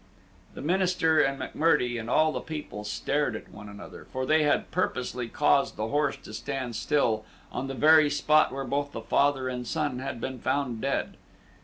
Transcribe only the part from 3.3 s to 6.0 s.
at one another, for they had purposely caused the